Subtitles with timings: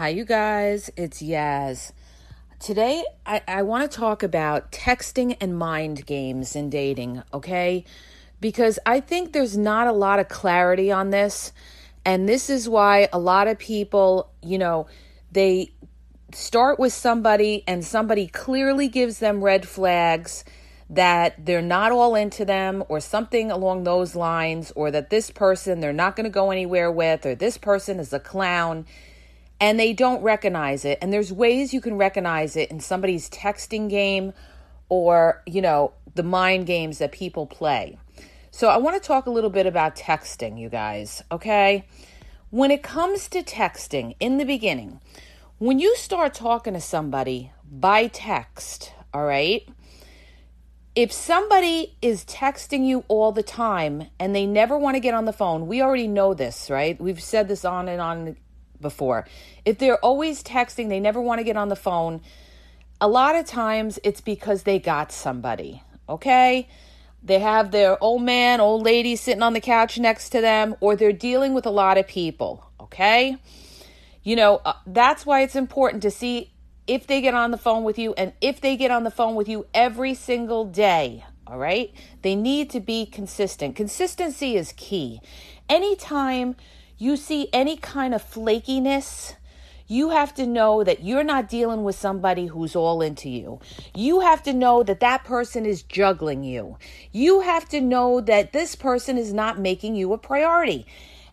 [0.00, 0.90] Hi, you guys.
[0.96, 1.92] It's Yaz.
[2.58, 7.84] Today, I, I want to talk about texting and mind games in dating, okay?
[8.40, 11.52] Because I think there's not a lot of clarity on this.
[12.02, 14.86] And this is why a lot of people, you know,
[15.32, 15.70] they
[16.32, 20.46] start with somebody and somebody clearly gives them red flags
[20.88, 25.80] that they're not all into them or something along those lines, or that this person
[25.80, 28.86] they're not going to go anywhere with, or this person is a clown
[29.60, 30.98] and they don't recognize it.
[31.02, 34.32] And there's ways you can recognize it in somebody's texting game
[34.88, 37.98] or, you know, the mind games that people play.
[38.50, 41.86] So I want to talk a little bit about texting, you guys, okay?
[42.48, 45.00] When it comes to texting in the beginning,
[45.58, 49.68] when you start talking to somebody by text, all right?
[50.96, 55.26] If somebody is texting you all the time and they never want to get on
[55.26, 57.00] the phone, we already know this, right?
[57.00, 58.36] We've said this on and on
[58.80, 59.26] before.
[59.64, 62.20] If they're always texting, they never want to get on the phone,
[63.00, 66.68] a lot of times it's because they got somebody, okay?
[67.22, 70.96] They have their old man, old lady sitting on the couch next to them, or
[70.96, 73.36] they're dealing with a lot of people, okay?
[74.22, 76.52] You know, uh, that's why it's important to see
[76.86, 79.34] if they get on the phone with you and if they get on the phone
[79.34, 81.92] with you every single day, all right?
[82.22, 83.76] They need to be consistent.
[83.76, 85.20] Consistency is key.
[85.68, 86.56] Anytime
[87.00, 89.34] you see any kind of flakiness,
[89.86, 93.58] you have to know that you're not dealing with somebody who's all into you.
[93.94, 96.76] You have to know that that person is juggling you.
[97.10, 100.86] You have to know that this person is not making you a priority.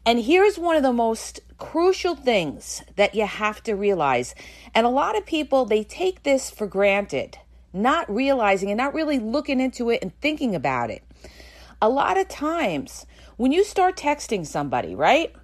[0.05, 4.35] And here's one of the most crucial things that you have to realize.
[4.73, 7.39] And a lot of people, they take this for granted,
[7.73, 11.03] not realizing and not really looking into it and thinking about it.
[11.81, 15.35] A lot of times, when you start texting somebody, right?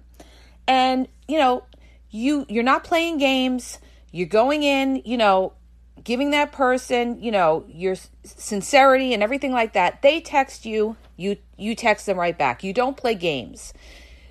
[0.66, 1.64] And you know
[2.10, 3.78] you you're not playing games.
[4.12, 5.54] You're going in you know
[6.02, 10.02] giving that person you know your sincerity and everything like that.
[10.02, 10.96] They text you.
[11.16, 12.64] You you text them right back.
[12.64, 13.72] You don't play games.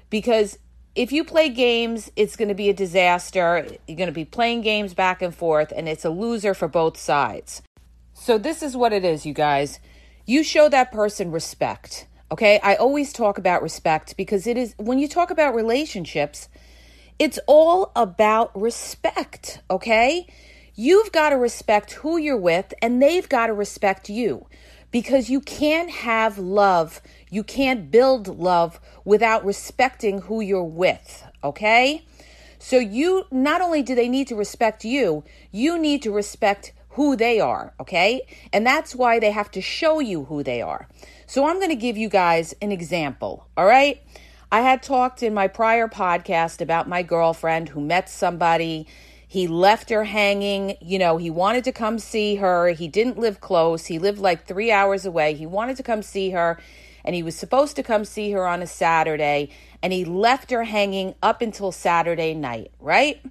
[0.10, 0.58] Because
[0.96, 3.66] if you play games it's going to be a disaster.
[3.88, 6.98] You're going to be playing games back and forth and it's a loser for both
[6.98, 7.62] sides.
[8.14, 9.80] So this is what it is you guys.
[10.26, 12.60] You show that person respect Okay.
[12.64, 16.50] I always talk about respect because it is, when you talk about relationships,
[17.20, 19.62] it's all about respect.
[19.70, 20.26] Okay.
[20.74, 24.48] You've got to respect who you're with and they've got to respect you
[24.90, 27.04] because you can't have love.
[27.30, 31.24] You can't build love without respecting who you're with.
[31.44, 32.04] Okay.
[32.58, 37.16] So you not only do they need to respect you, you need to respect who
[37.16, 38.22] they are, okay?
[38.52, 40.88] And that's why they have to show you who they are.
[41.34, 44.00] So I'm going to give you guys an example, all right?
[44.52, 48.86] I had talked in my prior podcast about my girlfriend who met somebody.
[49.28, 50.78] He left her hanging.
[50.80, 52.68] You know, he wanted to come see her.
[52.68, 53.88] He didn't live close.
[53.88, 55.34] He lived like three hours away.
[55.34, 56.60] He wanted to come see her,
[57.04, 59.50] and he was supposed to come see her on a Saturday,
[59.82, 63.26] and he left her hanging up until Saturday night, right?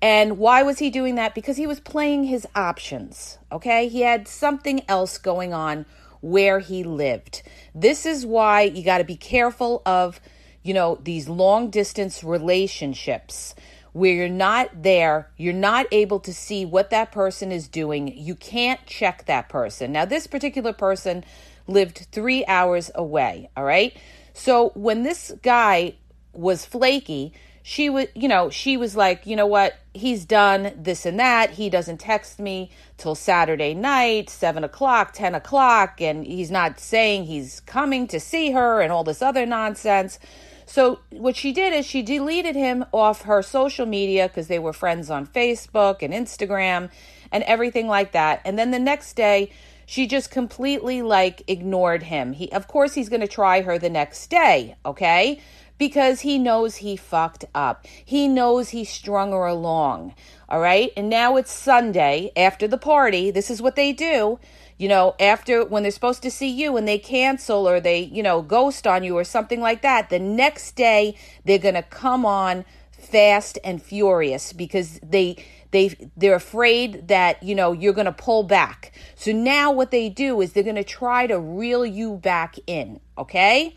[0.00, 1.34] And why was he doing that?
[1.34, 3.88] Because he was playing his options, okay?
[3.88, 5.86] He had something else going on
[6.22, 7.42] where he lived.
[7.74, 10.20] This is why you got to be careful of,
[10.62, 13.54] you know, these long distance relationships
[13.92, 18.08] where you're not there, you're not able to see what that person is doing.
[18.16, 19.92] You can't check that person.
[19.92, 21.24] Now, this particular person
[21.66, 23.94] lived three hours away, all right?
[24.32, 25.96] So when this guy
[26.32, 31.06] was flaky, she was, you know, she was like, you know what, he's done this
[31.06, 31.50] and that.
[31.50, 37.24] He doesn't text me till Saturday night, seven o'clock, 10 o'clock, and he's not saying
[37.24, 40.18] he's coming to see her and all this other nonsense.
[40.66, 44.72] So, what she did is she deleted him off her social media because they were
[44.72, 46.90] friends on Facebook and Instagram
[47.30, 48.40] and everything like that.
[48.44, 49.50] And then the next day,
[49.86, 52.32] she just completely like ignored him.
[52.32, 55.40] He, of course, he's going to try her the next day, okay?
[55.82, 57.88] Because he knows he fucked up.
[58.04, 60.14] He knows he strung her along.
[60.48, 60.92] All right.
[60.96, 63.32] And now it's Sunday after the party.
[63.32, 64.38] This is what they do.
[64.78, 68.22] You know, after when they're supposed to see you and they cancel or they, you
[68.22, 72.24] know, ghost on you or something like that, the next day they're going to come
[72.24, 78.12] on fast and furious because they they they're afraid that you know you're going to
[78.12, 82.14] pull back so now what they do is they're going to try to reel you
[82.16, 83.74] back in okay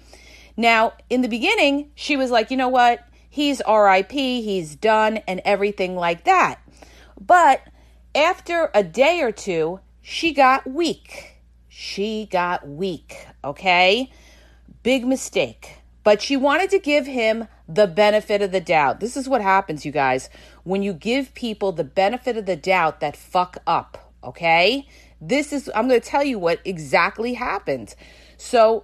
[0.58, 3.06] now, in the beginning, she was like, you know what?
[3.30, 6.60] He's RIP, he's done, and everything like that.
[7.20, 7.62] But
[8.14, 11.34] after a day or two, she got weak.
[11.68, 14.10] She got weak, okay?
[14.84, 15.80] Big mistake.
[16.04, 19.00] But she wanted to give him the benefit of the doubt.
[19.00, 20.30] This is what happens, you guys,
[20.64, 24.88] when you give people the benefit of the doubt that fuck up, okay?
[25.20, 27.96] This is, I'm going to tell you what exactly happened.
[28.38, 28.84] So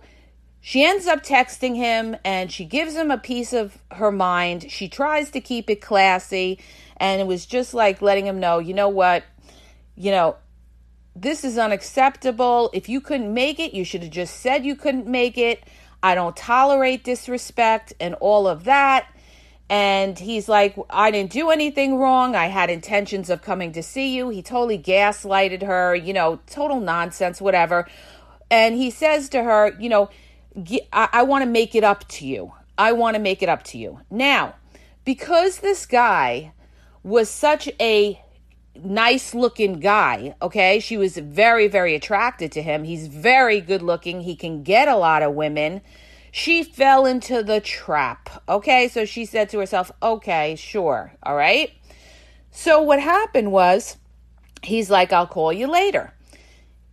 [0.62, 4.72] she ends up texting him and she gives him a piece of her mind.
[4.72, 6.60] She tries to keep it classy
[6.98, 9.24] and it was just like letting him know, you know what?
[9.96, 10.36] You know,
[11.16, 12.70] this is unacceptable.
[12.74, 15.64] If you couldn't make it, you should have just said you couldn't make it.
[16.04, 19.08] I don't tolerate disrespect and all of that.
[19.68, 22.36] And he's like, I didn't do anything wrong.
[22.36, 24.30] I had intentions of coming to see you.
[24.30, 27.88] He totally gaslighted her, you know, total nonsense, whatever.
[28.52, 30.10] And he says to her, you know,
[30.92, 32.54] I, want to make it up to you.
[32.78, 34.02] I want to make it up to you.
[34.10, 34.56] Now,
[35.06, 36.54] because this guy
[37.04, 38.22] was such a
[38.76, 40.80] nice looking guy, okay?
[40.80, 42.84] She was very, very attracted to him.
[42.84, 44.22] He's very good looking.
[44.22, 45.82] He can get a lot of women.
[46.32, 48.88] She fell into the trap, okay?
[48.88, 51.72] So she said to herself, okay, sure, all right?
[52.52, 53.98] So what happened was,
[54.64, 56.14] he's like, I'll call you later.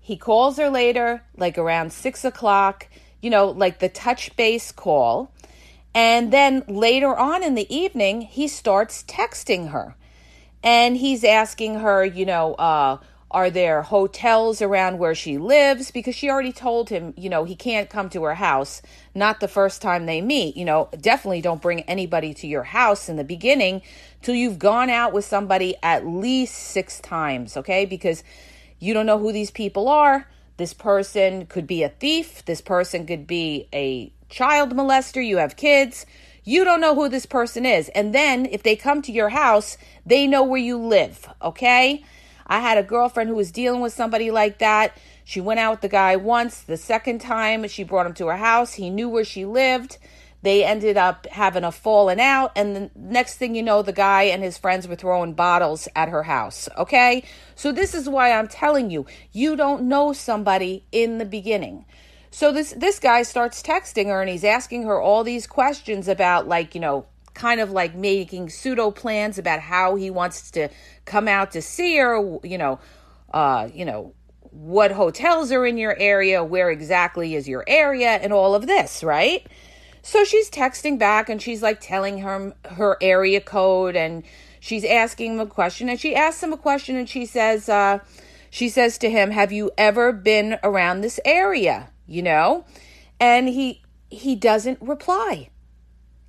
[0.01, 2.89] He calls her later, like around six o'clock
[3.21, 5.33] you know, like the touch base call.
[5.95, 9.97] And then later on in the evening, he starts texting her.
[10.63, 12.99] And he's asking her, you know, uh,
[13.31, 15.91] are there hotels around where she lives?
[15.91, 18.81] Because she already told him, you know, he can't come to her house.
[19.15, 20.57] Not the first time they meet.
[20.57, 23.83] You know, definitely don't bring anybody to your house in the beginning
[24.23, 27.85] till you've gone out with somebody at least six times, okay?
[27.85, 28.25] Because
[28.79, 30.27] you don't know who these people are.
[30.59, 32.45] This person could be a thief.
[32.45, 35.25] This person could be a child molester.
[35.25, 36.05] You have kids.
[36.45, 37.89] You don't know who this person is.
[37.91, 41.29] And then if they come to your house, they know where you live.
[41.41, 42.05] Okay.
[42.47, 44.97] I had a girlfriend who was dealing with somebody like that.
[45.25, 46.63] She went out with the guy once.
[46.63, 48.75] The second time, she brought him to her house.
[48.75, 49.99] He knew where she lived.
[50.49, 54.23] They ended up having a falling out, and the next thing you know, the guy
[54.23, 56.71] and his friends were throwing bottles at her house.
[56.79, 57.25] Okay?
[57.55, 61.85] So, this is why I'm telling you, you don't know somebody in the beginning.
[62.31, 66.49] So this this guy starts texting her and he's asking her all these questions about
[66.49, 67.05] like, you know,
[67.35, 70.71] kind of like making pseudo plans about how he wants to
[71.05, 72.79] come out to see her, you know,
[73.35, 74.15] uh, you know,
[74.51, 79.05] what hotels are in your area, where exactly is your area and all of this,
[79.05, 79.47] right?
[80.03, 84.23] So she's texting back and she's like telling him her area code and
[84.61, 87.99] she's asking him a question and she asks him a question and she says uh,
[88.51, 92.65] she says to him, "Have you ever been around this area?" you know?
[93.21, 95.51] And he he doesn't reply.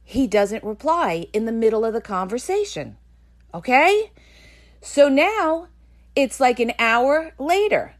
[0.03, 2.97] He doesn't reply in the middle of the conversation.
[3.53, 4.11] Okay?
[4.81, 5.67] So now
[6.15, 7.95] it's like an hour later.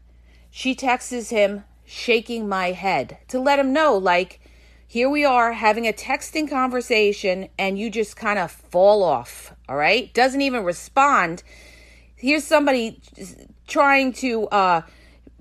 [0.50, 4.40] She texts him shaking my head to let him know like
[4.90, 9.76] here we are having a texting conversation and you just kind of fall off, all
[9.76, 10.12] right?
[10.12, 11.44] Doesn't even respond.
[12.16, 13.00] Here's somebody
[13.68, 14.82] trying to uh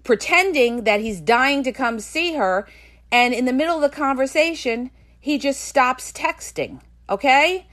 [0.03, 2.67] pretending that he's dying to come see her
[3.11, 7.65] and in the middle of the conversation, he just stops texting, okay?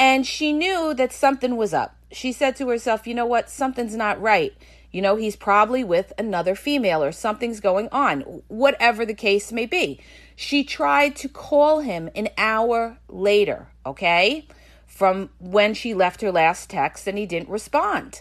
[0.00, 1.94] And she knew that something was up.
[2.10, 3.48] She said to herself, "You know what?
[3.48, 4.54] Something's not right."
[4.90, 9.66] You know, he's probably with another female or something's going on, whatever the case may
[9.66, 10.00] be.
[10.36, 14.46] She tried to call him an hour later, okay,
[14.86, 18.20] from when she left her last text and he didn't respond.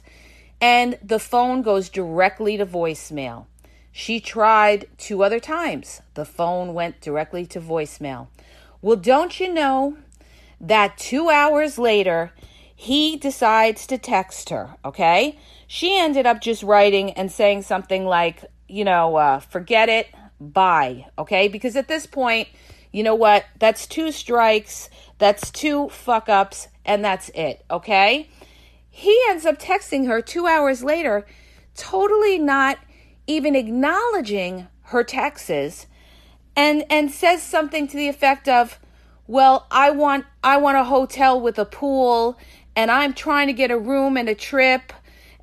[0.62, 3.46] And the phone goes directly to voicemail.
[3.92, 6.02] She tried two other times.
[6.16, 8.28] The phone went directly to voicemail.
[8.82, 9.98] Well, don't you know
[10.60, 12.32] that two hours later,
[12.76, 15.38] he decides to text her, okay?
[15.68, 20.08] She ended up just writing and saying something like, you know, uh, forget it,
[20.40, 21.48] bye, okay?
[21.48, 22.48] Because at this point,
[22.92, 23.46] you know what?
[23.60, 28.30] That's two strikes, that's two fuck ups, and that's it, okay?
[28.90, 31.26] He ends up texting her two hours later,
[31.76, 32.78] totally not
[33.28, 35.88] even acknowledging her texts
[36.56, 38.80] and and says something to the effect of
[39.28, 42.38] well i want i want a hotel with a pool
[42.76, 44.94] and i'm trying to get a room and a trip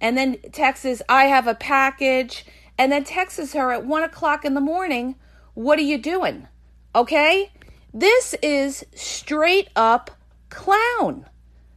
[0.01, 2.47] and then texts i have a package
[2.79, 5.17] and then texts her at one o'clock in the morning
[5.55, 6.47] what are you doing
[6.95, 7.51] okay
[7.93, 10.11] this is straight up
[10.49, 11.27] clown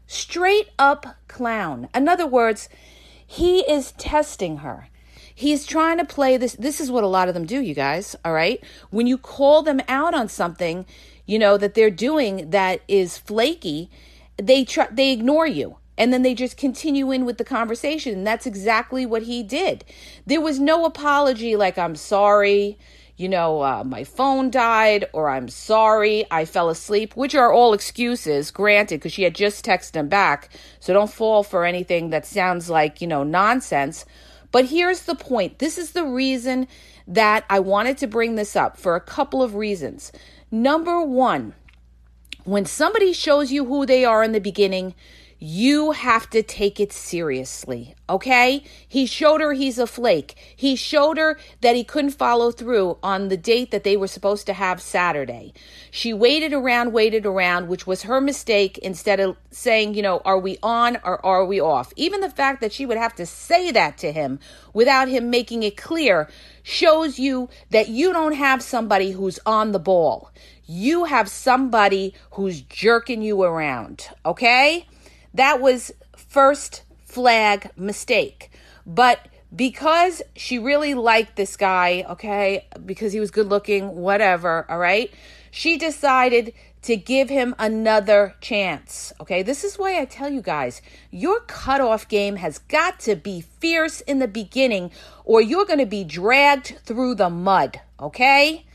[0.07, 2.69] straight up clown in other words
[3.25, 4.89] he is testing her
[5.37, 6.53] He's trying to play this.
[6.53, 8.15] This is what a lot of them do, you guys.
[8.23, 8.63] All right.
[8.89, 10.85] When you call them out on something,
[11.25, 13.91] you know, that they're doing that is flaky,
[14.37, 15.75] they try, they ignore you.
[15.97, 18.13] And then they just continue in with the conversation.
[18.13, 19.85] And that's exactly what he did.
[20.25, 22.77] There was no apology like, I'm sorry,
[23.17, 27.73] you know, uh, my phone died, or I'm sorry, I fell asleep, which are all
[27.73, 30.49] excuses, granted, because she had just texted him back.
[30.81, 34.05] So don't fall for anything that sounds like, you know, nonsense.
[34.51, 36.67] But here's the point this is the reason
[37.07, 40.11] that I wanted to bring this up for a couple of reasons.
[40.51, 41.53] Number one,
[42.43, 44.93] when somebody shows you who they are in the beginning,
[45.37, 48.63] you have to take it seriously, okay?
[48.87, 50.35] He showed her he's a flake.
[50.55, 54.45] He showed her that he couldn't follow through on the date that they were supposed
[54.45, 55.53] to have Saturday.
[55.91, 60.39] She waited around, waited around, which was her mistake instead of saying, you know, are
[60.39, 61.91] we on or are we off?
[61.97, 64.39] Even the fact that she would have to say that to him
[64.73, 66.29] without him making it clear
[66.63, 70.31] shows you that you don't have somebody who's on the ball.
[70.65, 74.87] You have somebody who's jerking you around, okay?
[75.35, 78.51] That was first flag mistake.
[78.85, 84.77] But because she really liked this guy, okay, because he was good looking, whatever, all
[84.77, 85.13] right,
[85.51, 89.11] she decided to give him another chance.
[89.19, 93.41] Okay, this is why I tell you guys your cutoff game has got to be
[93.41, 94.91] fierce in the beginning,
[95.25, 97.81] or you're going to be dragged through the mud.
[97.99, 98.65] Okay,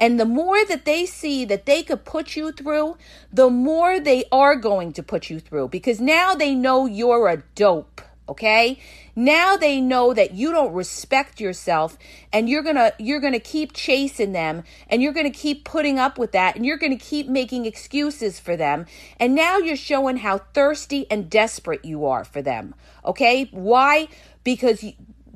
[0.00, 2.96] and the more that they see that they could put you through,
[3.30, 7.42] the more they are going to put you through because now they know you're a
[7.54, 8.00] dope.
[8.26, 8.78] Okay?
[9.16, 11.98] Now they know that you don't respect yourself
[12.32, 15.64] and you're going to you're going to keep chasing them and you're going to keep
[15.64, 18.86] putting up with that and you're going to keep making excuses for them.
[19.18, 22.76] And now you're showing how thirsty and desperate you are for them.
[23.04, 23.48] Okay?
[23.50, 24.06] Why?
[24.44, 24.84] Because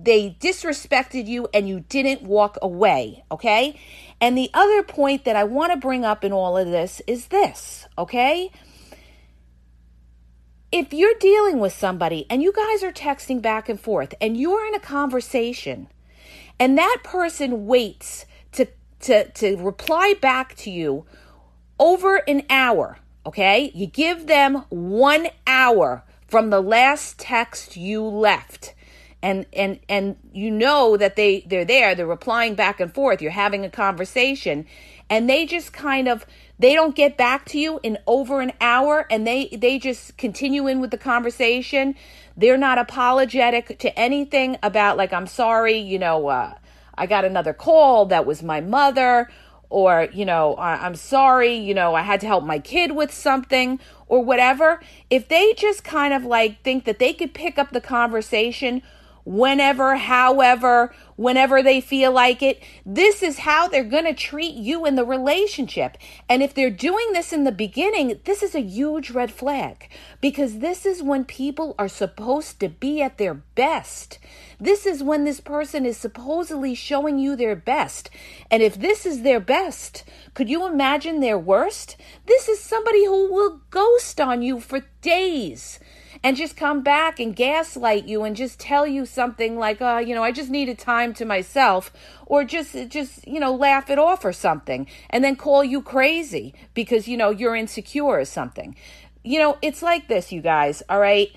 [0.04, 3.78] they disrespected you and you didn't walk away, okay?
[4.20, 7.26] And the other point that I want to bring up in all of this is
[7.26, 8.50] this, okay?
[10.72, 14.66] If you're dealing with somebody and you guys are texting back and forth and you're
[14.66, 15.88] in a conversation
[16.58, 18.66] and that person waits to
[19.00, 21.04] to to reply back to you
[21.78, 23.70] over an hour, okay?
[23.74, 28.73] You give them 1 hour from the last text you left
[29.24, 33.30] and and and you know that they they're there they're replying back and forth you're
[33.30, 34.66] having a conversation
[35.08, 36.26] and they just kind of
[36.58, 40.66] they don't get back to you in over an hour and they they just continue
[40.66, 41.94] in with the conversation.
[42.36, 46.54] They're not apologetic to anything about like i'm sorry you know uh,
[46.96, 49.30] i got another call that was my mother
[49.70, 53.78] or you know i'm sorry you know i had to help my kid with something
[54.06, 54.80] or whatever.
[55.10, 58.82] If they just kind of like think that they could pick up the conversation
[59.24, 62.62] whenever, however, whenever they feel like it.
[62.84, 65.96] This is how they're going to treat you in the relationship.
[66.28, 69.88] And if they're doing this in the beginning, this is a huge red flag
[70.20, 74.18] because this is when people are supposed to be at their best.
[74.60, 78.10] This is when this person is supposedly showing you their best.
[78.50, 80.04] And if this is their best,
[80.34, 81.96] could you imagine their worst?
[82.26, 85.78] This is somebody who will ghost on you for days
[86.24, 90.14] and just come back and gaslight you and just tell you something like, uh, you
[90.14, 91.92] know, I just needed time to myself
[92.24, 96.54] or just just, you know, laugh it off or something and then call you crazy
[96.72, 98.74] because, you know, you're insecure or something.
[99.22, 101.28] You know, it's like this, you guys, all right?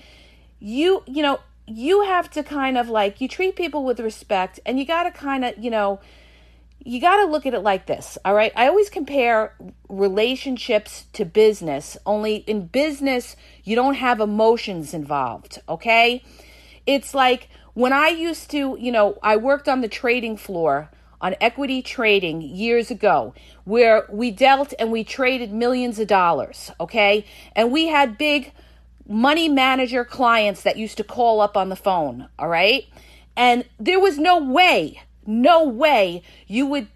[0.58, 4.78] You, you know, you have to kind of like you treat people with respect and
[4.78, 6.00] you got to kind of, you know,
[6.84, 8.52] you got to look at it like this, all right?
[8.56, 9.54] I always compare
[9.88, 16.22] relationships to business, only in business, you don't have emotions involved, okay?
[16.86, 21.34] It's like when I used to, you know, I worked on the trading floor on
[21.40, 27.26] equity trading years ago where we dealt and we traded millions of dollars, okay?
[27.54, 28.52] And we had big
[29.06, 32.84] money manager clients that used to call up on the phone, all right?
[33.36, 36.88] And there was no way, no way you would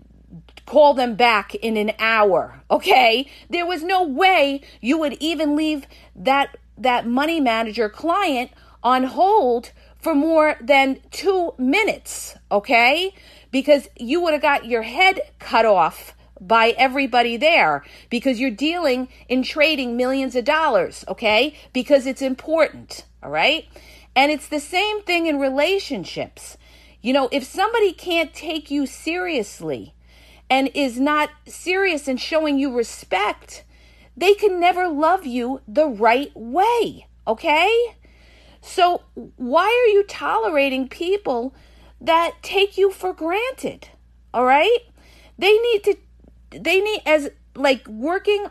[0.66, 3.30] call them back in an hour, okay?
[3.50, 5.86] There was no way you would even leave
[6.16, 8.50] that that money manager client
[8.82, 13.14] on hold for more than 2 minutes, okay?
[13.50, 19.08] Because you would have got your head cut off by everybody there because you're dealing
[19.28, 21.54] in trading millions of dollars, okay?
[21.72, 23.66] Because it's important, all right?
[24.16, 26.56] And it's the same thing in relationships.
[27.02, 29.94] You know, if somebody can't take you seriously
[30.48, 33.64] and is not serious in showing you respect,
[34.16, 37.96] they can never love you the right way, okay?
[38.60, 39.02] So,
[39.36, 41.54] why are you tolerating people
[42.00, 43.88] that take you for granted?
[44.32, 44.78] All right?
[45.38, 45.96] They need to
[46.50, 48.46] they need as like working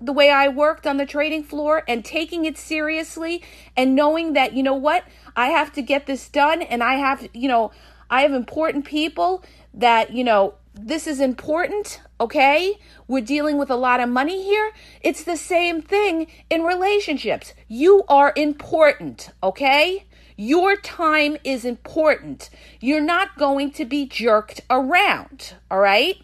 [0.00, 3.42] the way I worked on the trading floor and taking it seriously
[3.76, 5.04] and knowing that you know what
[5.36, 7.70] I have to get this done and I have you know
[8.12, 9.42] I have important people
[9.72, 12.78] that you know this is important okay?
[13.08, 14.70] We're dealing with a lot of money here.
[15.00, 17.54] It's the same thing in relationships.
[17.68, 20.04] You are important okay?
[20.36, 22.50] Your time is important.
[22.80, 26.16] You're not going to be jerked around all right?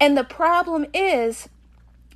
[0.00, 1.48] And the problem is,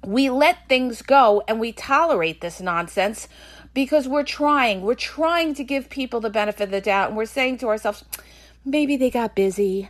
[0.04, 3.28] we let things go and we tolerate this nonsense
[3.74, 4.82] because we're trying.
[4.82, 7.08] We're trying to give people the benefit of the doubt.
[7.08, 8.04] And we're saying to ourselves,
[8.64, 9.88] maybe they got busy.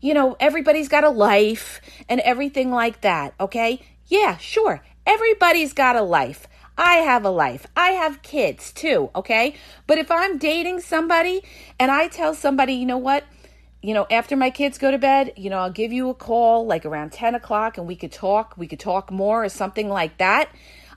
[0.00, 3.34] You know, everybody's got a life and everything like that.
[3.38, 3.82] Okay.
[4.06, 4.82] Yeah, sure.
[5.06, 6.46] Everybody's got a life.
[6.78, 7.66] I have a life.
[7.76, 9.10] I have kids too.
[9.14, 9.54] Okay.
[9.86, 11.42] But if I'm dating somebody
[11.78, 13.24] and I tell somebody, you know what?
[13.82, 16.66] you know, after my kids go to bed, you know, I'll give you a call
[16.66, 18.54] like around 10 o'clock and we could talk.
[18.56, 20.50] We could talk more or something like that.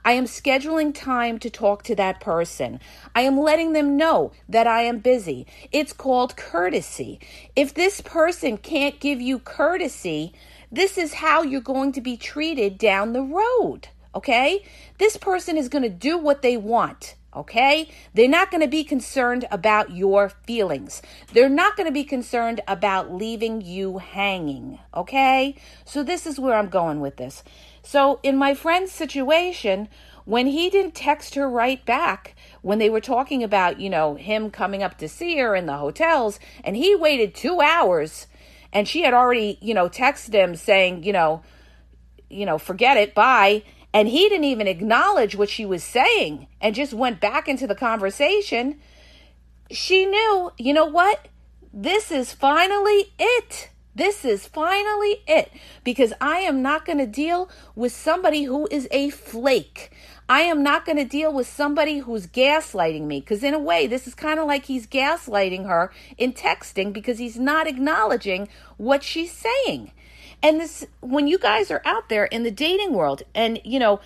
[0.04, 2.78] I am scheduling time to talk to that person.
[3.14, 5.46] I am letting them know that I am busy.
[5.72, 7.20] It's called courtesy.
[7.56, 10.34] If this person can't give you courtesy,
[10.70, 13.88] this is how you're going to be treated down the road.
[14.14, 14.64] Okay?
[14.98, 17.88] This person is going to do what they want okay?
[18.14, 21.02] They're not going to be concerned about your feelings.
[21.32, 25.56] They're not going to be concerned about leaving you hanging, okay?
[25.84, 27.42] So, this is where I'm going with this.
[27.82, 29.88] So, in my friend's situation,
[30.24, 34.50] when he didn't text her right back, when they were talking about, you know, him
[34.50, 38.26] coming up to see her in the hotels, and he waited two hours,
[38.72, 41.42] and she had already, you know, texted him saying, you know,
[42.30, 43.62] you know, forget it, bye.
[43.94, 47.76] And he didn't even acknowledge what she was saying and just went back into the
[47.76, 48.80] conversation.
[49.70, 51.28] She knew, you know what?
[51.72, 53.70] This is finally it.
[53.94, 55.52] This is finally it
[55.84, 59.92] because I am not going to deal with somebody who is a flake.
[60.28, 63.86] I am not going to deal with somebody who's gaslighting me because, in a way,
[63.86, 69.04] this is kind of like he's gaslighting her in texting because he's not acknowledging what
[69.04, 69.92] she's saying.
[70.44, 74.00] And this, when you guys are out there in the dating world and, you know,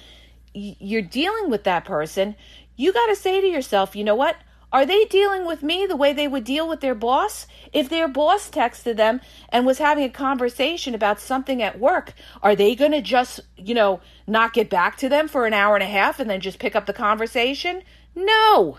[0.54, 2.36] you're dealing with that person,
[2.76, 4.36] you got to say to yourself, you know what?
[4.72, 7.48] Are they dealing with me the way they would deal with their boss?
[7.72, 12.54] If their boss texted them and was having a conversation about something at work, are
[12.54, 15.82] they going to just, you know, not get back to them for an hour and
[15.82, 17.82] a half and then just pick up the conversation?
[18.14, 18.78] No,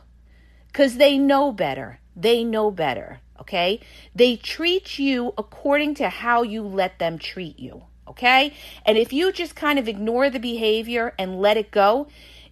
[0.68, 2.00] because they know better.
[2.16, 3.80] They know better okay?
[4.16, 8.54] They treat you according to how you let them treat you, okay?
[8.86, 12.08] And if you just kind of ignore the behavior and let it go,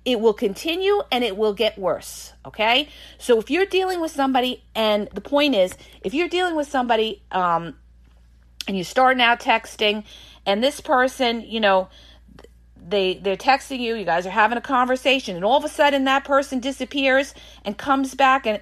[0.05, 2.87] it will continue and it will get worse, okay?
[3.17, 7.21] So if you're dealing with somebody, and the point is, if you're dealing with somebody
[7.31, 7.75] um,
[8.67, 10.05] and you're starting out texting,
[10.45, 11.89] and this person, you know,
[12.89, 16.05] they they're texting you you guys are having a conversation and all of a sudden
[16.05, 17.33] that person disappears
[17.65, 18.61] and comes back and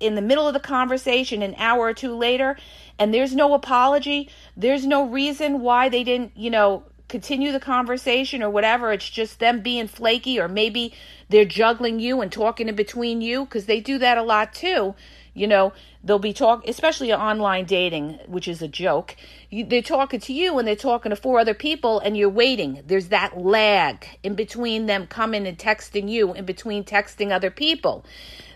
[0.00, 2.56] in the middle of the conversation an hour or two later
[2.98, 8.42] and there's no apology there's no reason why they didn't you know continue the conversation
[8.42, 8.92] or whatever.
[8.92, 10.92] It's just them being flaky or maybe
[11.28, 14.94] they're juggling you and talking in between you because they do that a lot too.
[15.34, 19.16] You know they'll be talking especially online dating which is a joke.
[19.50, 22.82] You, they're talking to you and they're talking to four other people and you're waiting.
[22.86, 28.04] There's that lag in between them coming and texting you in between texting other people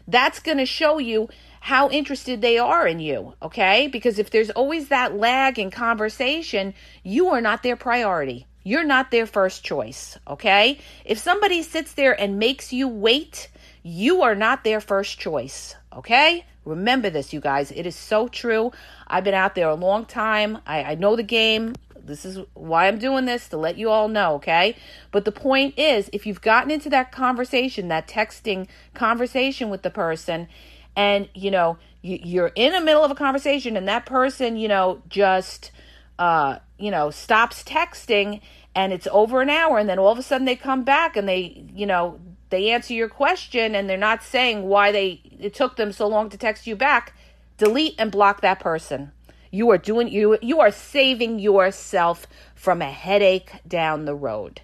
[0.08, 1.28] that's going to show you
[1.60, 3.86] how interested they are in you, okay?
[3.88, 8.46] Because if there's always that lag in conversation, you are not their priority.
[8.62, 10.78] You're not their first choice, okay?
[11.04, 13.48] If somebody sits there and makes you wait,
[13.82, 16.44] you are not their first choice, okay?
[16.64, 17.70] Remember this, you guys.
[17.70, 18.72] It is so true.
[19.06, 20.58] I've been out there a long time.
[20.66, 21.74] I, I know the game.
[22.10, 24.76] This is why I'm doing this to let you all know, okay?
[25.10, 29.90] But the point is, if you've gotten into that conversation, that texting conversation with the
[29.90, 30.48] person,
[30.94, 34.68] and you know, you, you're in the middle of a conversation, and that person, you
[34.68, 35.70] know, just,
[36.18, 38.40] uh, you know, stops texting,
[38.74, 41.28] and it's over an hour, and then all of a sudden they come back and
[41.28, 42.20] they, you know,
[42.50, 46.28] they answer your question, and they're not saying why they it took them so long
[46.30, 47.14] to text you back.
[47.58, 49.12] Delete and block that person
[49.50, 54.60] you are doing you you are saving yourself from a headache down the road.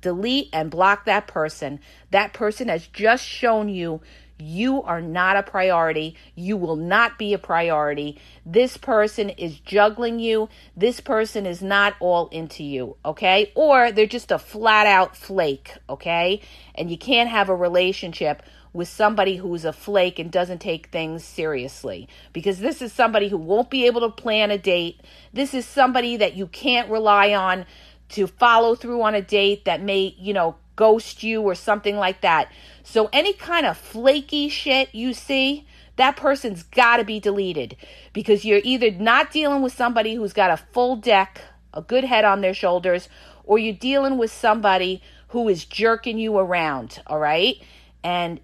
[0.00, 1.80] Delete and block that person.
[2.10, 4.00] That person has just shown you
[4.38, 6.16] you are not a priority.
[6.34, 8.18] You will not be a priority.
[8.44, 10.48] This person is juggling you.
[10.76, 13.52] This person is not all into you, okay?
[13.54, 16.40] Or they're just a flat out flake, okay?
[16.74, 18.42] And you can't have a relationship
[18.74, 22.08] with somebody who's a flake and doesn't take things seriously.
[22.34, 25.00] Because this is somebody who won't be able to plan a date.
[25.32, 27.64] This is somebody that you can't rely on
[28.10, 32.20] to follow through on a date that may, you know, ghost you or something like
[32.22, 32.50] that.
[32.82, 37.76] So any kind of flaky shit you see, that person's got to be deleted
[38.12, 41.40] because you're either not dealing with somebody who's got a full deck,
[41.72, 43.08] a good head on their shoulders,
[43.44, 47.62] or you're dealing with somebody who is jerking you around, all right?
[48.02, 48.40] And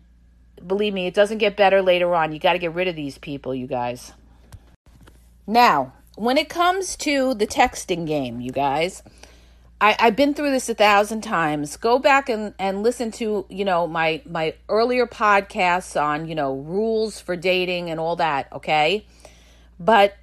[0.66, 2.32] believe me, it doesn't get better later on.
[2.32, 4.12] You got to get rid of these people, you guys.
[5.46, 9.02] Now, when it comes to the texting game, you guys,
[9.80, 11.76] I, I've been through this a thousand times.
[11.76, 16.54] Go back and, and listen to, you know, my my earlier podcasts on, you know,
[16.54, 19.06] rules for dating and all that, okay?
[19.78, 20.14] But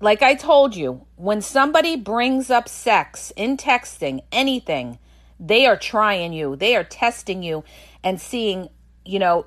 [0.00, 4.98] like I told you, when somebody brings up sex in texting, anything,
[5.40, 6.54] they are trying you.
[6.56, 7.64] They are testing you
[8.04, 8.68] and seeing,
[9.04, 9.46] you know,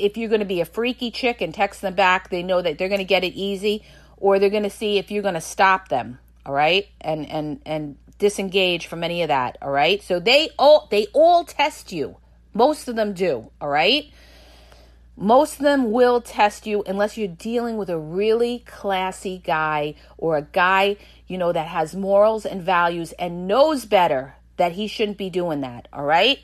[0.00, 2.78] if you're going to be a freaky chick and text them back, they know that
[2.78, 3.84] they're going to get it easy,
[4.16, 6.18] or they're going to see if you're going to stop them.
[6.46, 9.58] All right, and and and disengage from any of that.
[9.60, 12.16] All right, so they all they all test you.
[12.54, 13.50] Most of them do.
[13.60, 14.10] All right.
[15.16, 20.38] Most of them will test you unless you're dealing with a really classy guy or
[20.38, 25.18] a guy, you know, that has morals and values and knows better that he shouldn't
[25.18, 25.88] be doing that.
[25.92, 26.38] All right.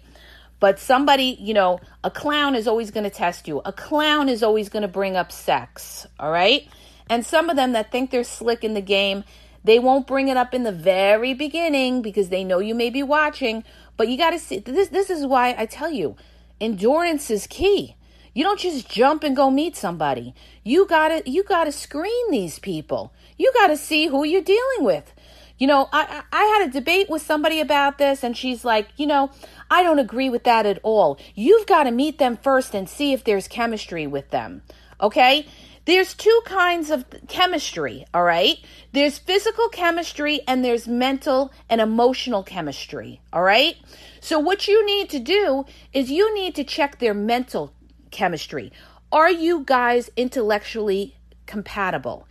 [0.58, 3.60] But somebody, you know, a clown is always going to test you.
[3.64, 6.66] A clown is always going to bring up sex, all right?
[7.10, 9.24] And some of them that think they're slick in the game,
[9.64, 13.02] they won't bring it up in the very beginning because they know you may be
[13.02, 13.64] watching.
[13.96, 14.88] But you got to see this.
[14.88, 16.16] This is why I tell you,
[16.60, 17.96] endurance is key.
[18.36, 20.34] You don't just jump and go meet somebody.
[20.62, 23.14] You gotta you gotta screen these people.
[23.38, 25.14] You gotta see who you're dealing with.
[25.58, 29.06] You know, I I had a debate with somebody about this, and she's like, you
[29.06, 29.30] know,
[29.70, 31.18] I don't agree with that at all.
[31.34, 34.62] You've got to meet them first and see if there's chemistry with them.
[35.00, 35.46] Okay?
[35.86, 38.58] There's two kinds of chemistry, all right?
[38.90, 43.76] There's physical chemistry and there's mental and emotional chemistry, all right?
[44.20, 47.72] So, what you need to do is you need to check their mental
[48.10, 48.72] chemistry.
[49.12, 51.14] Are you guys intellectually
[51.46, 52.26] compatible?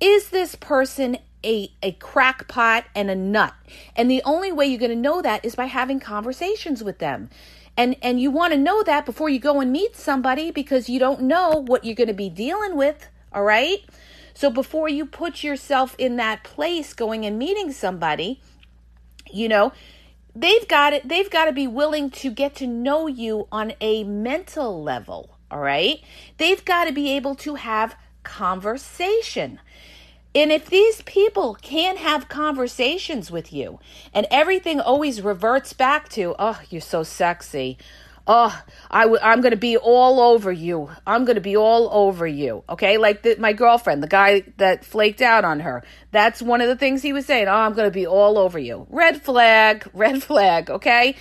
[0.00, 3.54] Is this person a, a crackpot and a nut.
[3.96, 7.30] And the only way you're going to know that is by having conversations with them.
[7.76, 10.98] And, and you want to know that before you go and meet somebody because you
[10.98, 13.08] don't know what you're going to be dealing with.
[13.32, 13.84] All right.
[14.34, 18.40] So before you put yourself in that place going and meeting somebody,
[19.30, 19.72] you know,
[20.34, 21.08] they've got it.
[21.08, 25.30] They've got to be willing to get to know you on a mental level.
[25.50, 26.00] All right.
[26.36, 29.60] They've got to be able to have conversation.
[30.38, 33.80] And if these people can't have conversations with you
[34.14, 37.76] and everything always reverts back to, oh, you're so sexy.
[38.24, 40.90] Oh, i w- I'm going to be all over you.
[41.04, 42.62] I'm going to be all over you.
[42.68, 42.98] Okay.
[42.98, 45.82] Like the, my girlfriend, the guy that flaked out on her.
[46.12, 47.48] That's one of the things he was saying.
[47.48, 48.86] Oh, I'm going to be all over you.
[48.90, 50.70] Red flag, red flag.
[50.70, 51.16] Okay.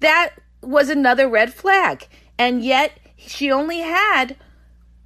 [0.00, 2.08] That was another red flag.
[2.36, 4.34] And yet she only had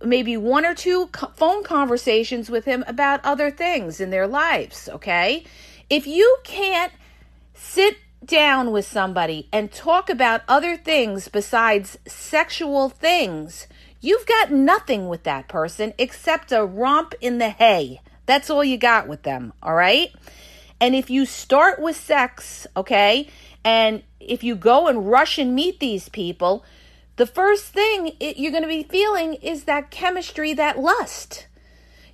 [0.02, 5.44] maybe one or two phone conversations with him about other things in their lives, okay?
[5.88, 6.92] If you can't
[7.54, 13.66] sit down with somebody and talk about other things besides sexual things,
[14.00, 18.00] you've got nothing with that person except a romp in the hay.
[18.26, 20.12] That's all you got with them, all right?
[20.80, 23.28] And if you start with sex, okay,
[23.64, 26.64] and if you go and rush and meet these people,
[27.16, 31.46] the first thing it, you're going to be feeling is that chemistry, that lust.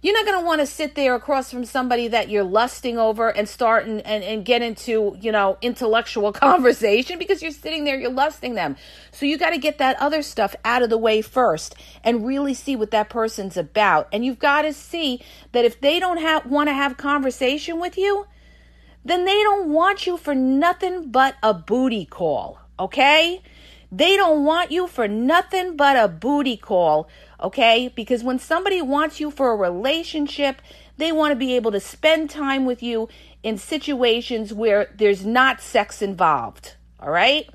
[0.00, 3.28] You're not going to want to sit there across from somebody that you're lusting over
[3.28, 7.96] and start and, and, and get into, you know, intellectual conversation because you're sitting there,
[7.96, 8.76] you're lusting them.
[9.12, 12.52] So you got to get that other stuff out of the way first and really
[12.52, 14.08] see what that person's about.
[14.12, 17.96] And you've got to see that if they don't have, want to have conversation with
[17.96, 18.26] you,
[19.04, 23.40] then they don't want you for nothing but a booty call, okay?
[23.92, 27.08] They don't want you for nothing but a booty call
[27.42, 27.92] okay?
[27.94, 30.62] Because when somebody wants you for a relationship,
[30.96, 33.08] they want to be able to spend time with you
[33.42, 37.48] in situations where there's not sex involved, all right?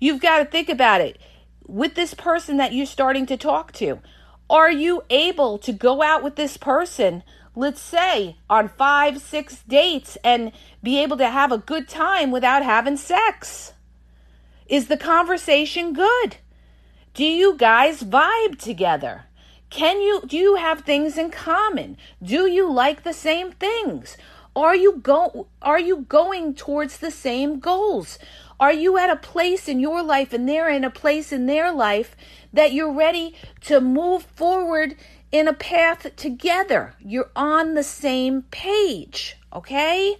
[0.00, 1.18] You've got to think about it.
[1.66, 4.00] With this person that you're starting to talk to,
[4.48, 7.22] are you able to go out with this person,
[7.54, 12.62] let's say on five, six dates, and be able to have a good time without
[12.62, 13.72] having sex?
[14.68, 16.38] Is the conversation good?
[17.14, 19.26] Do you guys vibe together?
[19.70, 21.96] Can you do you have things in common?
[22.20, 24.16] Do you like the same things?
[24.56, 28.18] Are you go are you going towards the same goals?
[28.58, 31.72] Are you at a place in your life and they're in a place in their
[31.72, 32.16] life
[32.52, 34.96] that you're ready to move forward
[35.30, 36.94] in a path together?
[36.98, 40.16] You're on the same page, okay?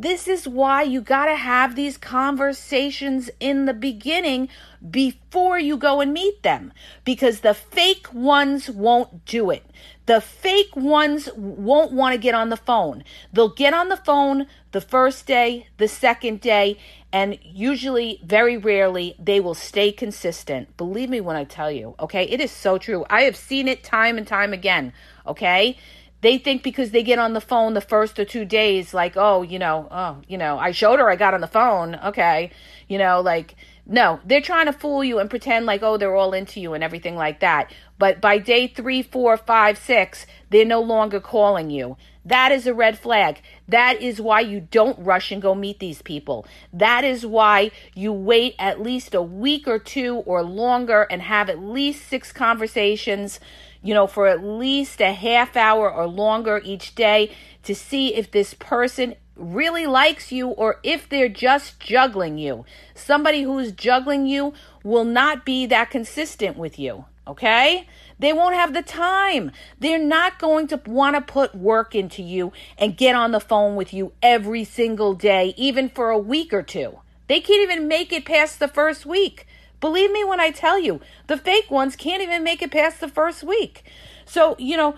[0.00, 4.48] This is why you got to have these conversations in the beginning
[4.88, 6.72] before you go and meet them
[7.04, 9.68] because the fake ones won't do it.
[10.06, 13.02] The fake ones won't want to get on the phone.
[13.32, 16.78] They'll get on the phone the first day, the second day,
[17.12, 20.76] and usually, very rarely, they will stay consistent.
[20.76, 22.22] Believe me when I tell you, okay?
[22.22, 23.04] It is so true.
[23.10, 24.92] I have seen it time and time again,
[25.26, 25.76] okay?
[26.20, 29.42] They think because they get on the phone the first or two days like oh
[29.42, 32.50] you know oh you know i showed her i got on the phone okay
[32.88, 33.54] you know like
[33.86, 36.82] no they're trying to fool you and pretend like oh they're all into you and
[36.84, 41.96] everything like that but by day three four five six they're no longer calling you
[42.28, 43.40] that is a red flag.
[43.68, 46.46] That is why you don't rush and go meet these people.
[46.74, 51.48] That is why you wait at least a week or two or longer and have
[51.48, 53.40] at least six conversations
[53.82, 57.30] you know, for at least a half hour or longer each day
[57.62, 62.64] to see if this person really likes you or if they're just juggling you.
[62.94, 67.86] Somebody who's juggling you will not be that consistent with you, okay?
[68.18, 69.52] They won't have the time.
[69.78, 73.76] They're not going to want to put work into you and get on the phone
[73.76, 76.98] with you every single day, even for a week or two.
[77.28, 79.46] They can't even make it past the first week.
[79.80, 83.08] Believe me when I tell you, the fake ones can't even make it past the
[83.08, 83.84] first week.
[84.24, 84.96] So, you know,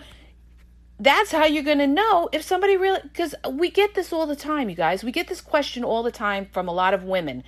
[0.99, 4.35] that's how you're going to know if somebody really, because we get this all the
[4.35, 5.03] time, you guys.
[5.03, 7.43] We get this question all the time from a lot of women.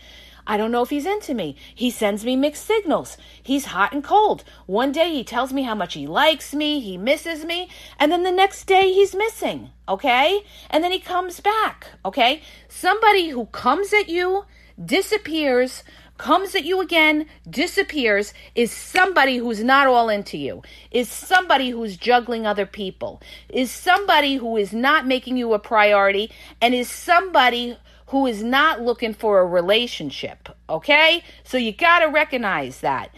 [0.45, 1.55] I don't know if he's into me.
[1.73, 3.15] He sends me mixed signals.
[3.41, 4.43] He's hot and cold.
[4.65, 8.23] One day he tells me how much he likes me, he misses me, and then
[8.23, 10.43] the next day he's missing, okay?
[10.69, 12.41] And then he comes back, okay?
[12.67, 14.45] Somebody who comes at you,
[14.83, 15.83] disappears,
[16.17, 21.97] comes at you again, disappears, is somebody who's not all into you, is somebody who's
[21.97, 27.77] juggling other people, is somebody who is not making you a priority, and is somebody
[28.07, 30.49] who is not looking for a relationship.
[30.69, 31.23] Okay?
[31.43, 33.09] So you got to recognize that.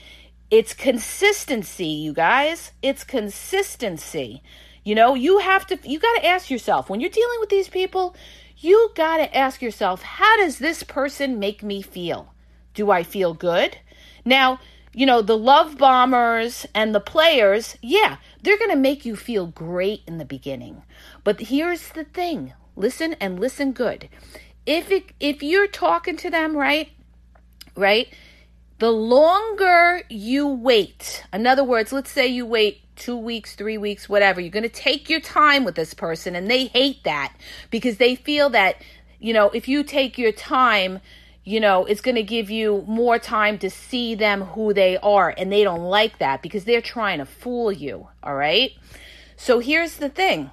[0.49, 2.71] It's consistency, you guys.
[2.81, 4.41] It's consistency.
[4.84, 7.67] You know, you have to, you got to ask yourself when you're dealing with these
[7.67, 8.15] people,
[8.58, 12.35] you got to ask yourself, how does this person make me feel?
[12.75, 13.77] Do I feel good?
[14.23, 14.59] Now,
[14.93, 19.47] you know, the love bombers and the players, yeah, they're going to make you feel
[19.47, 20.83] great in the beginning.
[21.23, 24.09] But here's the thing listen and listen good.
[24.65, 26.91] If it, if you're talking to them, right?
[27.75, 28.07] Right?
[28.79, 34.07] The longer you wait, in other words, let's say you wait two weeks, three weeks,
[34.07, 37.33] whatever, you're going to take your time with this person, and they hate that
[37.69, 38.81] because they feel that,
[39.19, 40.99] you know, if you take your time,
[41.45, 45.34] you know, it's going to give you more time to see them who they are.
[45.38, 48.08] And they don't like that because they're trying to fool you.
[48.23, 48.71] All right.
[49.38, 50.49] So here's the thing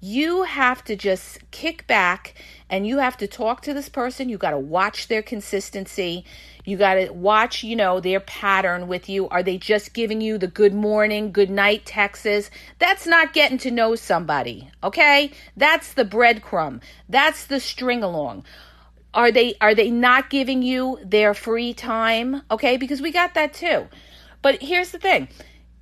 [0.00, 2.34] you have to just kick back
[2.68, 4.28] and you have to talk to this person.
[4.28, 6.24] You got to watch their consistency.
[6.64, 9.28] You got to watch, you know, their pattern with you.
[9.28, 12.50] Are they just giving you the good morning, good night texts?
[12.80, 15.30] That's not getting to know somebody, okay?
[15.56, 16.82] That's the breadcrumb.
[17.08, 18.44] That's the string along
[19.16, 22.42] are they are they not giving you their free time?
[22.50, 23.88] Okay because we got that too.
[24.42, 25.28] But here's the thing.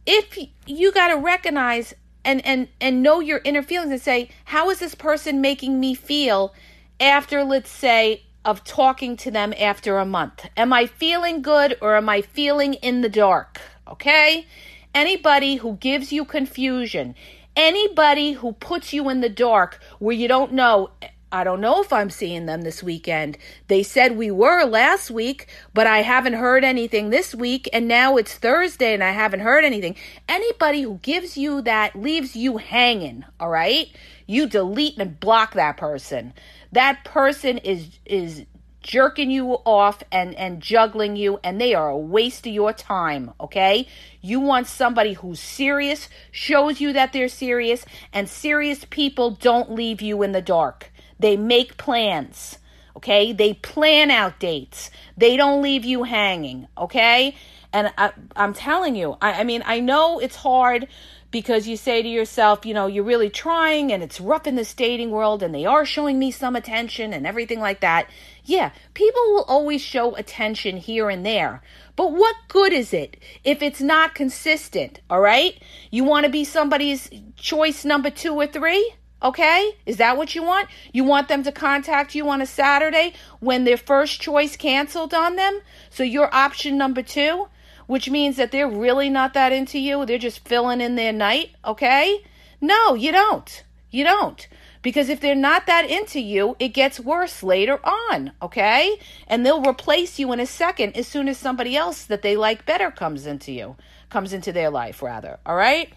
[0.07, 1.93] If you got to recognize
[2.25, 5.95] and and and know your inner feelings and say how is this person making me
[5.95, 6.55] feel
[7.01, 10.47] after let's say of talking to them after a month?
[10.57, 13.61] Am i feeling good or am i feeling in the dark?
[13.89, 14.47] Okay?
[14.95, 17.17] Anybody who gives you confusion
[17.57, 20.91] Anybody who puts you in the dark where you don't know,
[21.35, 23.39] I don't know if I'm seeing them this weekend.
[23.67, 28.17] They said we were last week, but I haven't heard anything this week, and now
[28.17, 29.97] it's Thursday and I haven't heard anything.
[30.29, 33.89] Anybody who gives you that leaves you hanging, all right?
[34.29, 36.35] You delete and block that person.
[36.71, 38.45] That person is is
[38.85, 43.33] jerking you off and and juggling you and they are a waste of your time
[43.41, 43.89] okay
[44.21, 50.03] you want somebody who's serious shows you that they're serious and serious people don't leave
[50.03, 50.93] you in the dark
[51.25, 52.59] they make plans
[52.97, 57.35] okay they plan out dates they don't leave you hanging okay
[57.73, 60.89] and I, am telling you I, I mean i know it's hard
[61.35, 64.73] because you say to yourself, you know, you're really trying and it's rough in this
[64.73, 68.09] dating world and they are showing me some attention and everything like that.
[68.45, 71.61] Yeah, people will always show attention here and there.
[71.97, 75.01] But what good is it if it's not consistent?
[75.11, 75.61] All right?
[75.91, 78.95] You want to be somebody's choice number two or three?
[79.25, 79.77] Okay?
[79.87, 80.69] Is that what you want?
[80.93, 85.35] You want them to contact you on a Saturday when their first choice canceled on
[85.37, 85.61] them?
[85.91, 87.49] So you're option number two?
[87.87, 90.07] which means that they're really not that into you.
[90.07, 92.25] They're just filling in their night, okay?
[92.61, 93.63] No, you don't.
[93.91, 94.47] You don't.
[94.83, 98.99] Because if they're not that into you, it gets worse later on, okay?
[99.27, 102.67] And they'll replace you in a second as soon as somebody else that they like
[102.67, 103.77] better comes into you,
[104.11, 105.93] comes into their life, rather, all right?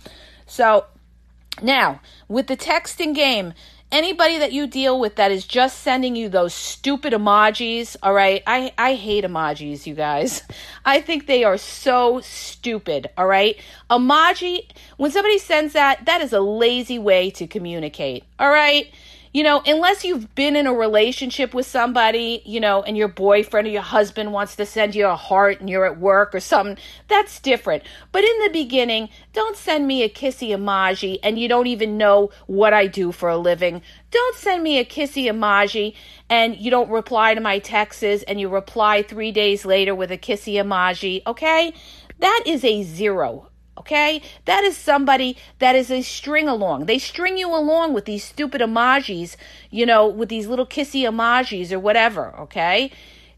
[0.46, 0.86] So
[1.62, 3.54] now, with the texting game,
[3.92, 8.44] anybody that you deal with that is just sending you those stupid emojis, all right?
[8.46, 10.44] I, I hate emojis, you guys.
[10.86, 13.58] I think they are so stupid, all right?
[13.90, 18.92] Emoji, when somebody sends that, that is a lazy way to communicate, all right?
[19.38, 23.68] You know, unless you've been in a relationship with somebody, you know, and your boyfriend
[23.68, 26.76] or your husband wants to send you a heart and you're at work or something,
[27.08, 27.84] that's different.
[28.12, 32.32] But in the beginning, don't send me a kissy emoji and you don't even know
[32.48, 33.84] what I do for a living.
[34.10, 35.94] Don't send me a kissy emoji
[36.32, 40.18] and you don't reply to my texts and you reply three days later with a
[40.18, 41.76] kissy emoji, okay?
[42.18, 43.52] That is a zero.
[43.78, 44.22] Okay?
[44.46, 46.86] That is somebody that is a string along.
[46.86, 49.36] They string you along with these stupid emojis,
[49.70, 52.92] you know, with these little kissy emojis or whatever, okay?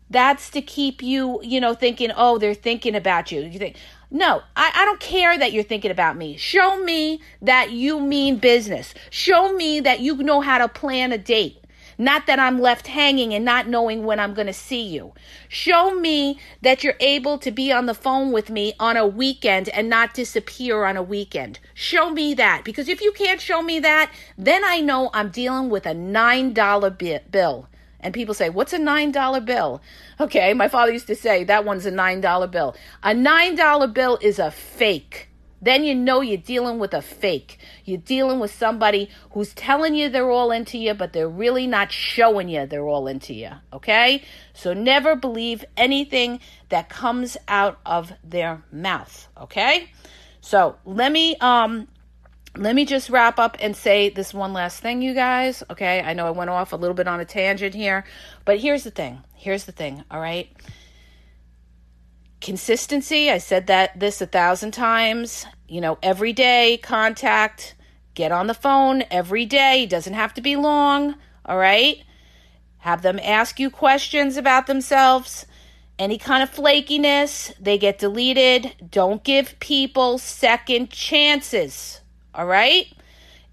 [0.10, 3.42] That's to keep you, you know, thinking, oh, they're thinking about you.
[3.42, 3.76] You think,
[4.12, 6.36] no, I, I don't care that you're thinking about me.
[6.36, 8.96] Show me that you mean business.
[9.12, 11.59] Show me that you know how to plan a date.
[12.02, 15.14] Not that I'm left hanging and not knowing when I'm going to see you.
[15.50, 19.68] Show me that you're able to be on the phone with me on a weekend
[19.68, 21.60] and not disappear on a weekend.
[21.74, 22.64] Show me that.
[22.64, 27.32] Because if you can't show me that, then I know I'm dealing with a $9
[27.32, 27.68] bill.
[28.00, 29.82] And people say, What's a $9 bill?
[30.22, 32.76] Okay, my father used to say, That one's a $9 bill.
[33.04, 35.29] A $9 bill is a fake.
[35.62, 37.60] Then you know you're dealing with a fake.
[37.86, 41.92] You're dealing with somebody who's telling you they're all into you, but they're really not
[41.92, 43.52] showing you they're all into you.
[43.74, 44.24] Okay?
[44.54, 49.28] So never believe anything that comes out of their mouth.
[49.38, 49.90] Okay?
[50.42, 51.88] So let me um
[52.58, 55.64] let me just wrap up and say this one last thing, you guys.
[55.70, 58.06] Okay, I know I went off a little bit on a tangent here,
[58.44, 59.22] but here's the thing.
[59.36, 60.50] Here's the thing, all right?
[62.42, 63.30] Consistency.
[63.30, 65.46] I said that this a thousand times.
[65.68, 67.76] You know, every day contact,
[68.14, 69.86] get on the phone every day.
[69.86, 71.16] Doesn't have to be long.
[71.46, 72.04] All right.
[72.80, 75.46] Have them ask you questions about themselves.
[75.98, 78.74] Any kind of flakiness, they get deleted.
[78.90, 82.00] Don't give people second chances.
[82.34, 82.88] All right.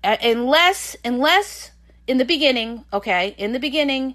[0.05, 1.73] Unless, unless
[2.07, 4.15] in the beginning, okay, in the beginning,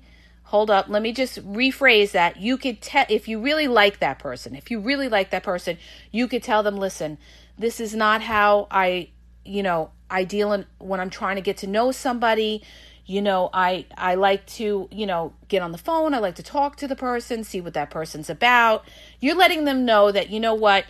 [0.52, 0.90] hold up.
[0.90, 2.36] Let me just rephrase that.
[2.36, 5.78] You could tell if you really like that person if you really like that person
[6.12, 7.18] you could tell them listen
[7.58, 9.08] this is not how i
[9.46, 12.62] you know i deal in when i'm trying to get to know somebody.
[13.06, 16.14] You know i i like to you know get on the phone.
[16.14, 18.86] I like to talk to the person see what that person's about.
[19.20, 20.86] You're letting them know that you know what?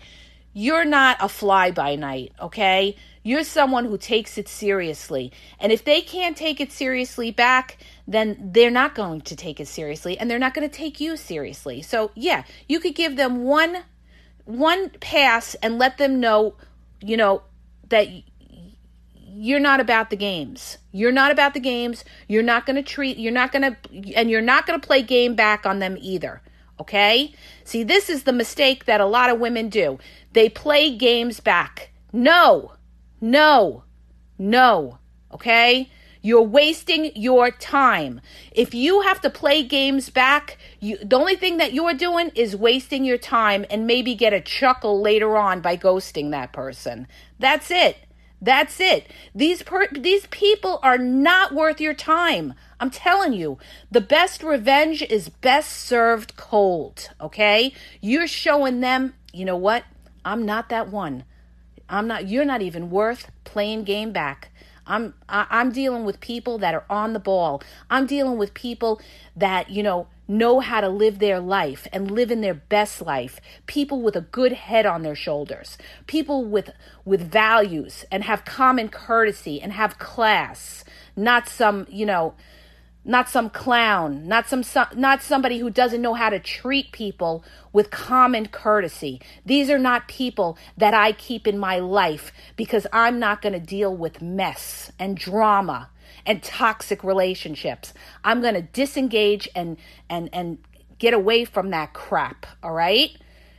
[0.53, 2.95] You're not a fly by night okay?
[3.23, 5.31] You're someone who takes it seriously.
[5.59, 7.77] And if they can't take it seriously back,
[8.11, 11.17] then they're not going to take it seriously and they're not going to take you
[11.17, 11.81] seriously.
[11.81, 13.83] So, yeah, you could give them one
[14.45, 16.55] one pass and let them know,
[16.99, 17.43] you know,
[17.89, 18.07] that
[19.15, 20.77] you're not about the games.
[20.91, 22.03] You're not about the games.
[22.27, 25.01] You're not going to treat you're not going to and you're not going to play
[25.01, 26.41] game back on them either.
[26.79, 27.33] Okay?
[27.63, 29.99] See, this is the mistake that a lot of women do.
[30.33, 31.91] They play games back.
[32.11, 32.73] No.
[33.23, 33.83] No,
[34.39, 34.97] no,
[35.31, 35.91] okay?
[36.21, 38.21] You're wasting your time.
[38.51, 42.55] If you have to play games back, you, the only thing that you're doing is
[42.55, 47.07] wasting your time and maybe get a chuckle later on by ghosting that person.
[47.39, 47.97] That's it.
[48.41, 49.09] That's it.
[49.35, 52.55] These per- these people are not worth your time.
[52.79, 53.59] I'm telling you,
[53.91, 57.73] the best revenge is best served cold, okay?
[57.99, 59.83] You're showing them, you know what?
[60.25, 61.23] I'm not that one.
[61.87, 64.49] I'm not you're not even worth playing game back.
[64.91, 67.63] I'm I, am i am dealing with people that are on the ball.
[67.89, 69.01] I'm dealing with people
[69.35, 73.39] that, you know, know how to live their life and live in their best life.
[73.67, 75.77] People with a good head on their shoulders.
[76.07, 76.71] People with
[77.05, 80.83] with values and have common courtesy and have class.
[81.15, 82.33] Not some, you know,
[83.03, 84.63] not some clown, not some,
[84.95, 87.43] not somebody who doesn't know how to treat people
[87.73, 89.21] with common courtesy.
[89.45, 93.59] These are not people that I keep in my life because I'm not going to
[93.59, 95.89] deal with mess and drama
[96.25, 97.93] and toxic relationships.
[98.23, 99.77] I'm going to disengage and
[100.09, 100.59] and and
[100.99, 103.17] get away from that crap, all right?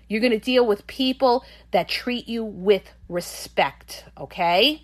[0.09, 4.83] You're going to deal with people that treat you with respect, okay?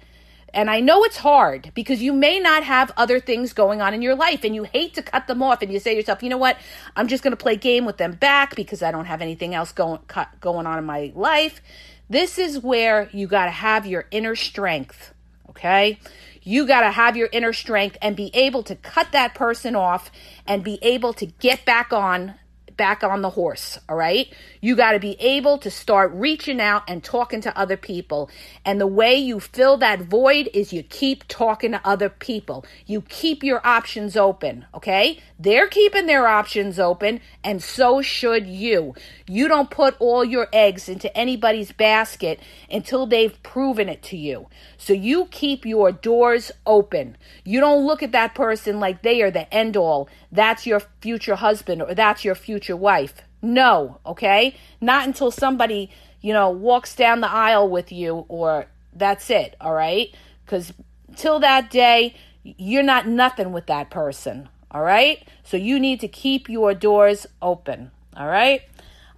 [0.58, 4.02] And I know it's hard because you may not have other things going on in
[4.02, 6.28] your life and you hate to cut them off and you say to yourself, you
[6.28, 6.56] know what?
[6.96, 9.70] I'm just going to play game with them back because I don't have anything else
[9.70, 10.00] going,
[10.40, 11.62] going on in my life.
[12.10, 15.14] This is where you got to have your inner strength,
[15.50, 16.00] okay?
[16.42, 20.10] You got to have your inner strength and be able to cut that person off
[20.44, 22.34] and be able to get back on
[22.78, 24.32] back on the horse, all right?
[24.62, 28.30] You got to be able to start reaching out and talking to other people.
[28.64, 32.64] And the way you fill that void is you keep talking to other people.
[32.86, 35.20] You keep your options open, okay?
[35.38, 38.94] They're keeping their options open, and so should you.
[39.26, 44.48] You don't put all your eggs into anybody's basket until they've proven it to you.
[44.76, 47.16] So you keep your doors open.
[47.44, 50.08] You don't look at that person like they are the end all.
[50.30, 53.22] That's your future husband or that's your future wife.
[53.40, 54.56] No, okay?
[54.80, 55.90] Not until somebody,
[56.20, 60.14] you know, walks down the aisle with you or that's it, all right?
[60.44, 60.72] Because
[61.16, 65.26] till that day, you're not nothing with that person, all right?
[65.44, 68.62] So you need to keep your doors open, all right?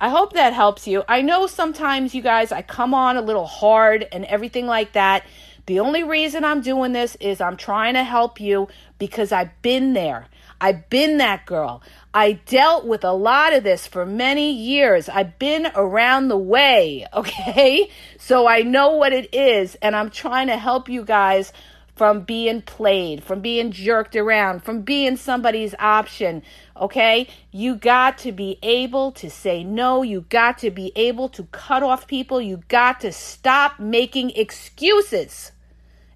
[0.00, 1.04] I hope that helps you.
[1.08, 5.24] I know sometimes you guys, I come on a little hard and everything like that.
[5.66, 9.92] The only reason I'm doing this is I'm trying to help you because I've been
[9.92, 10.26] there.
[10.60, 11.82] I've been that girl.
[12.12, 15.08] I dealt with a lot of this for many years.
[15.08, 17.90] I've been around the way, okay?
[18.18, 21.52] So I know what it is, and I'm trying to help you guys
[21.96, 26.42] from being played, from being jerked around, from being somebody's option,
[26.74, 27.28] okay?
[27.52, 30.02] You got to be able to say no.
[30.02, 32.40] You got to be able to cut off people.
[32.40, 35.52] You got to stop making excuses.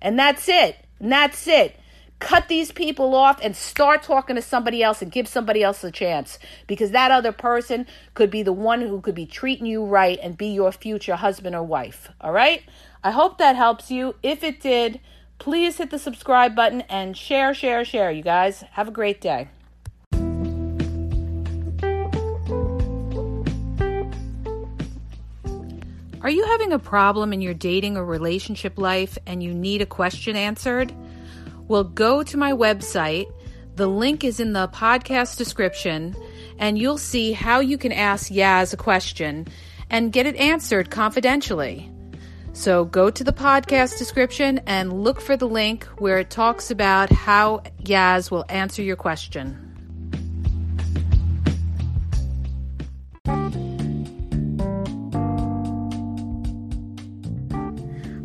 [0.00, 0.76] And that's it.
[1.00, 1.78] And that's it
[2.24, 5.90] cut these people off and start talking to somebody else and give somebody else a
[5.90, 10.18] chance because that other person could be the one who could be treating you right
[10.22, 12.08] and be your future husband or wife.
[12.22, 12.62] All right?
[13.04, 14.14] I hope that helps you.
[14.22, 15.00] If it did,
[15.38, 18.10] please hit the subscribe button and share, share, share.
[18.10, 19.48] You guys have a great day.
[26.22, 29.86] Are you having a problem in your dating or relationship life and you need a
[29.86, 30.90] question answered?
[31.66, 33.26] Well, go to my website.
[33.76, 36.14] The link is in the podcast description,
[36.58, 39.48] and you'll see how you can ask Yaz a question
[39.90, 41.90] and get it answered confidentially.
[42.52, 47.10] So go to the podcast description and look for the link where it talks about
[47.10, 49.63] how Yaz will answer your question.